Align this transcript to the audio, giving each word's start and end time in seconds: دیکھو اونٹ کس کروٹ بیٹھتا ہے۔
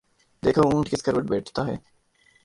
دیکھو 0.43 0.61
اونٹ 0.63 0.89
کس 0.91 1.01
کروٹ 1.03 1.23
بیٹھتا 1.23 1.61
ہے۔ 1.67 1.75